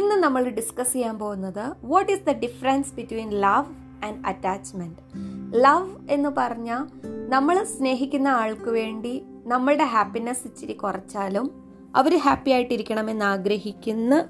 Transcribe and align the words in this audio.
ഇന്ന് 0.00 0.16
നമ്മൾ 0.16 0.48
ഡിസ്കസ് 0.48 0.92
ചെയ്യാൻ 0.92 1.18
പോകുന്നത് 1.18 1.76
what 1.84 2.12
is 2.12 2.20
the 2.20 2.30
difference 2.30 2.94
between 2.94 3.30
love 3.30 3.66
and 4.04 4.26
attachment 4.26 5.00
love 5.56 6.12
എന്ന് 6.12 6.28
പറഞ്ഞാൽ 6.28 6.82
നമ്മൾ 7.28 7.64
സ്നേഹിക്കുന്ന 7.64 8.28
ആൾക്ക് 8.28 8.70
വേണ്ടി 8.70 9.26
നമ്മളുടെ 9.46 9.84
ഹാപ്പിനെസ് 9.84 10.46
ഇച്ചിരി 10.46 10.72
കുറച്ചാലും 10.72 11.50
അവർ 11.94 12.16
ഹാപ്പി 12.16 12.50
ആയിട്ടിരിക്കണമെന്ന് 12.50 13.24
ആഗ്രഹിക്കുന്ന 13.24 14.28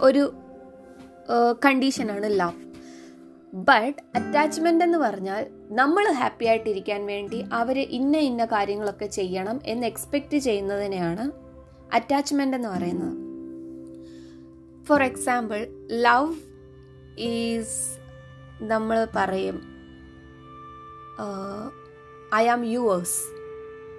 ഒരു 0.00 0.32
കണ്ടീഷനാണ് 1.64 2.30
ലവ് 2.30 2.58
ബട്ട് 3.54 4.00
അറ്റാച്ച്മെന്റ് 4.16 4.84
എന്ന് 4.84 4.98
പറഞ്ഞാൽ 4.98 5.46
നമ്മൾ 5.70 6.12
ഹാപ്പി 6.12 6.44
ആയിട്ടിരിക്കാൻ 6.44 7.06
വേണ്ടി 7.06 7.44
അവർ 7.52 7.78
ഇന്ന 7.78 8.16
ഇന്ന 8.16 8.44
കാര്യങ്ങളൊക്കെ 8.44 9.06
ചെയ്യണം 9.06 9.60
എന്ന് 9.64 9.86
എക്സ്പെക്റ്റ് 9.86 10.38
ചെയ്യുന്നതിനെയാണ് 10.38 11.32
അറ്റാച്ച്മെന്റ് 11.94 12.56
എന്ന് 12.56 12.68
പറയുന്നത്. 12.68 13.29
ഫോർ 14.90 15.02
എക്സാമ്പിൾ 15.02 15.66
ലവ് 15.90 16.34
ഈസ് 17.18 17.98
നമ്മൾ 18.62 19.06
പറയും 19.16 19.56
ഐ 22.34 22.48
ആം 22.48 22.64
യുവേഴ്സ് 22.64 23.20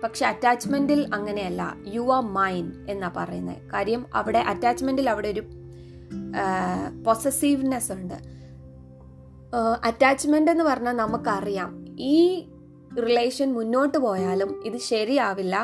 പക്ഷെ 0.04 0.26
അറ്റാച്ച്മെന്റിൽ 0.26 1.10
അങ്ങനെയല്ല. 1.14 1.76
യു 1.88 2.14
ആർ 2.14 2.24
മൈൻ 2.24 2.86
എന്നാ 2.90 3.12
പറയുന്നത് 3.18 3.70
കാര്യം 3.74 4.06
അവിടെ 4.14 4.40
അറ്റാച്ച്മെന്റിൽ 4.40 5.10
അവിടെ 5.10 5.28
ഒരു 5.28 5.44
പൊസസീവ്നെസ് 7.06 7.92
ഉണ്ട്. 7.92 8.18
അറ്റാച്ച്മെന്റ് 9.84 10.52
എന്ന് 10.52 10.64
പറഞ്ഞാൽ 10.64 10.94
നമുക്കറിയാം. 10.94 11.86
ഈ 12.00 12.50
റിലേഷൻ 12.98 13.54
മുന്നോട്ട് 13.54 13.98
പോയാലും 13.98 14.66
ഇത് 14.66 14.78
ശരിയാവില്ല. 14.78 15.56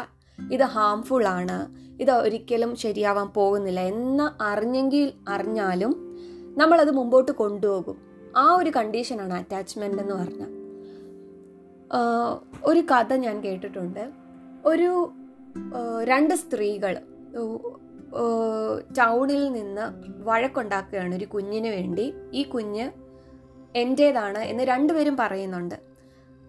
ഇത് 0.51 0.63
ഹാംഫുൾ 0.63 1.27
ആണ്. 1.27 1.86
ഇത് 1.99 2.11
ഒരിക്കലും 2.11 2.75
ശരിയാവാൻ 2.75 3.27
പോകുന്നില്ല 3.27 3.79
എന്ന് 3.79 4.43
അറിഞ്ഞെങ്കിൽ 4.43 5.13
അറിഞ്ഞാലും 5.29 6.17
നമ്മളത് 6.57 6.91
മുമ്പോട്ട് 6.91 7.31
കൊണ്ടുപോകും. 7.31 7.97
ആ 8.37 8.55
ഒരു 8.55 8.69
കണ്ടീഷനാണ് 8.69 9.33
അറ്റാച്ച്മെന്റ് 9.33 10.01
എന്ന് 10.01 10.15
പറഞ്ഞാൽ. 10.15 10.51
ഒരു 12.63 12.79
കഥ 12.79 13.13
ഞാൻ 13.13 13.43
കേട്ടിട്ടുണ്ട്. 13.43 14.11
ഒരു 14.65 15.11
രണ്ട് 16.03 16.35
സ്ത്രീകൾ 16.35 16.97
ടൗണിൽ 18.97 19.51
നിന്ന് 19.51 19.81
വഴക്കുണ്ടാക്കുകയാണ് 20.29 21.15
ഒരു 21.15 21.25
കുഞ്ഞിന് 21.25 21.67
വേണ്ടി. 21.67 22.13
ഈ 22.33 22.43
കുഞ്ഞ് 22.43 22.91
എന്റേതാണ് 23.75 24.37
എന്ന് 24.37 24.63
രണ്ടുപേരും 24.63 25.17
പറയുന്നുണ്ട്. 25.19 25.75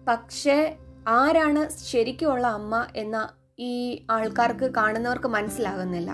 പക്ഷേ 0.07 0.77
ആരാണ് 1.07 1.69
ശരിക്കുമുള്ള 1.69 2.47
അമ്മ 2.47 2.85
എന്ന 2.95 3.29
ഈ 3.59 4.05
ആൾക്കാർക്ക് 4.09 4.71
കാണുന്നവർക്ക് 4.75 5.27
മനസ്സിലാകുന്നില്ല. 5.27 6.11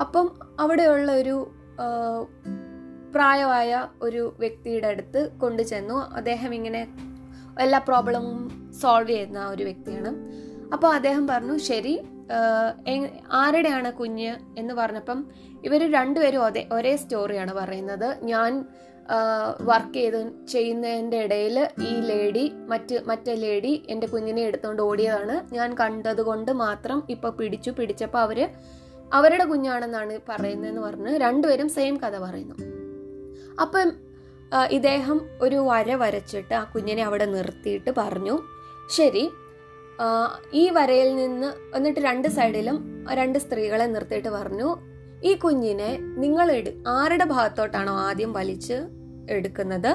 അപ്പം 0.00 0.34
അവിടെയുള്ള 0.60 1.12
ഒരു 1.12 1.50
പ്രായമായ 3.14 3.88
ഒരു 4.02 4.36
വ്യക്തിയുടെ 4.38 4.86
അടുത്ത് 4.86 5.32
കൊണ്ടുചെന്നു. 5.38 5.94
അദ്ദേഹം 5.94 6.54
ഇങ്ങനെ 6.54 6.82
എല്ലാ 7.60 7.78
പ്രോബ്ലവും 7.78 8.36
സോൾവ് 8.82 9.08
ചെയ്യുന്ന 9.08 9.46
ഒരു 9.46 9.62
വ്യക്തിയാണ്. 9.62 10.10
അപ്പോൾ 10.74 10.90
അദ്ദേഹം 10.94 11.24
പറഞ്ഞു 11.28 11.54
ശരി 11.68 11.94
ആരുടെയാണ് 13.32 13.92
കുഞ്ഞ്? 13.92 14.32
എന്ന് 14.58 14.74
പറഞ്ഞപ്പം 14.74 15.18
ഇവർ 15.64 15.80
രണ്ടുപേരും 15.92 16.42
ഒരേ 16.46 16.62
ഒരേ 16.72 16.92
സ്റ്റോറിയാണ് 16.96 17.52
പറയുന്നത്. 17.54 18.08
ഞാൻ 18.22 18.50
വർക്ക് 19.60 19.94
ചെയ്ത് 19.94 20.18
ചെയ്യുന്നതിന്റെ 20.46 21.18
ഇടയിൽ 21.26 21.56
ഈ 21.82 21.92
ലേഡി 22.10 22.44
മറ്റ് 22.68 22.96
മറ്റേ 23.06 23.32
ലേഡി 23.34 23.72
എന്റെ 23.88 24.06
കുഞ്ഞിനെ 24.06 24.42
എടുത്തുകൊണ്ട് 24.42 24.82
ഓടിയതാണ്. 24.82 25.54
ഞാൻ 25.54 25.70
കണ്ടത് 25.80 26.22
കൊണ്ട് 26.22 26.52
മാത്രം 26.52 27.02
ഇപ്പോൾ 27.10 27.32
പിടിച്ചു 27.38 27.70
പിടിച്ചപ്പോൾ 27.70 28.18
അവർ 28.18 28.40
അവരുടെ 29.12 29.44
കുഞ്ഞാണെന്നാണ് 29.44 30.16
പറയുന്നതെന്ന് 30.28 30.82
പറഞ്ഞ് 30.82 31.16
രണ്ടുപേരും 31.18 31.68
സെയിം 31.68 31.96
കഥ 31.96 32.16
പറയുന്നു. 32.18 32.56
അപ്പം 33.62 33.88
ഇദ്ദേഹം 34.70 35.18
ഒരു 35.42 35.58
വര 35.70 35.94
വരച്ചിട്ട് 35.94 36.54
ആ 36.54 36.64
കുഞ്ഞിനെ 36.74 37.02
അവിടെ 37.04 37.26
നിർത്തിയിട്ട് 37.34 37.90
പറഞ്ഞു 37.98 38.36
ശരി 38.96 39.24
ഈ 40.54 40.70
വരയിൽ 40.70 41.16
നിന്ന് 41.16 41.76
എന്നിട്ട് 41.76 42.00
രണ്ട് 42.00 42.28
സൈഡിലും 42.28 42.76
രണ്ട് 43.12 43.38
സ്ത്രീകളെ 43.38 43.86
നിർത്തിയിട്ട് 43.86 44.28
പറഞ്ഞു 44.28 44.68
ഈ 45.24 45.34
കുഞ്ഞിനെ 45.34 45.98
നിങ്ങൾ 46.00 46.48
ആരുടെ 46.88 47.24
ഭാഗത്തോട്ടാണോ 47.24 47.92
ആദ്യം 47.92 48.32
വലിച്ച് 48.32 48.76
എടുക്കുന്നത്? 49.30 49.92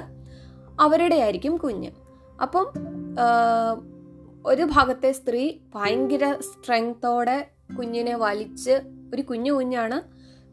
അവരുടെ 0.80 1.16
ആയിരിക്കും 1.16 1.58
കുഞ്ഞ്. 1.58 1.92
അപ്പം 2.42 2.66
ഒരു 4.46 4.64
ഭാഗത്തെ 4.64 5.12
സ്ത്രീ 5.12 5.44
ഭയങ്കര 5.76 6.26
സ്ട്രെങ്തോടെ 6.42 7.38
കുഞ്ഞിനെ 7.78 8.16
വലിച്ച് 8.16 8.76
ഒരു 9.14 9.22
കുഞ്ഞു 9.22 9.52
കുഞ്ഞാണ് 9.52 9.98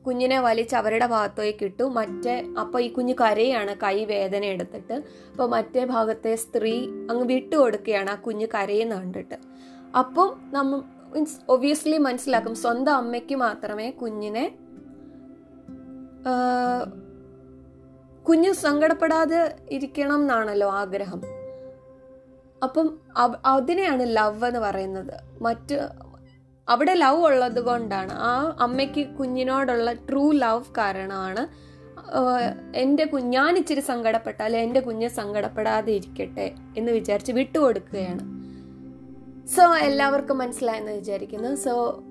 കുഞ്ഞിനെ 0.07 0.41
വലിച്ച് 0.41 0.77
അവരുടെ 0.77 1.07
ഭാഗത്തേക്ക് 1.07 1.65
ഇട്ടു. 1.65 1.83
മറ്റേ 1.83 2.35
അപ്പോൾ 2.61 2.83
ഈ 2.83 2.89
കുഞ്ഞ് 2.89 3.15
കരയാണ് 3.21 3.77
കൈ 3.83 4.05
വേദന 4.05 4.45
എടുത്തിട്ട്. 4.45 4.95
അപ്പോൾ 5.31 5.49
മറ്റേ 5.49 5.85
ഭാഗത്തെ 5.85 6.35
സ്ത്രീ 6.35 6.87
അങ്ങ് 7.11 7.25
വിട്ടു 7.25 7.57
കൊടുക്കുകയാണ് 7.57 8.11
ആ 8.11 8.15
കുഞ്ഞ് 8.15 8.47
കരയെന്ന് 8.55 8.97
കണ്ടിട്ട്. 8.97 9.35
അപ്പം 9.99 10.41
നമ്മ 10.53 10.83
മീൻസ് 11.15 11.39
ഒബിയസ്ലി 11.49 11.99
മനസ്സിലാക്കും 11.99 12.55
സ്വന്തം 12.55 12.97
അമ്മയ്ക്ക് 12.97 13.35
മാത്രമേ 13.35 13.91
കുഞ്ഞിനെ 13.91 14.59
കുഞ്ഞ് 18.29 18.53
സങ്കടപ്പെടാതെ 18.53 19.57
ഇരിക്കണം 19.71 20.21
എന്നാണല്ലോ 20.21 20.71
ആഗ്രഹം. 20.71 21.23
അപ്പം 22.63 22.99
അതിനെയാണ് 23.47 24.17
ലവ് 24.17 24.45
എന്ന് 24.45 24.61
പറയുന്നത്. 24.61 25.43
മറ്റ് 25.43 25.89
അവിടെ 26.69 26.95
ലവ് 26.95 27.25
ഉള്ളത് 27.27 27.61
കൊണ്ടാണ്. 27.61 28.13
ആ 28.13 28.57
അമ്മയ്ക്ക് 28.61 29.09
കുഞ്ഞിനോടുള്ള 29.09 29.93
ട്രൂ 29.93 30.33
ലവ് 30.33 30.65
കാരണമാണ് 30.79 31.73
എന്റെ 32.77 33.05
കുഞ്ഞ് 33.05 33.33
ഞാൻ 33.33 33.57
ഇച്ചിരി 33.57 33.81
സങ്കടപ്പെട്ടാൽ 33.81 34.57
എന്റെ 34.57 34.81
കുഞ്ഞ് 34.81 35.09
സങ്കടപ്പെടാതെ 35.09 35.93
ഇരിക്കട്ടെ 35.93 36.55
എന്ന് 36.77 36.93
വിചാരിച്ച് 36.93 37.33
വിട്ടുകൊടുക്കുകയാണ്. 37.33 38.25
സോ 39.47 39.75
എല്ലാവർക്കും 39.77 40.39
മനസ്സിലായെന്ന് 40.39 40.93
വിചാരിക്കുന്നു. 40.93 41.55
സോ 41.55 42.03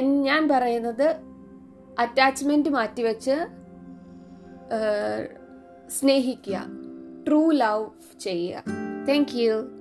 ഞാൻ 0.00 0.48
പറയുന്നത് 0.48 1.16
അറ്റാച്ച്മെന്റ് 1.98 2.68
മാറ്റിവെച്ച് 2.68 3.46
സ്നേഹിക്കുക. 6.00 6.66
ട്രൂ 7.28 7.50
ലവ് 7.50 7.86
ചെയ്യുക. 8.20 8.62
Thank 9.08 9.34
you 9.34 9.75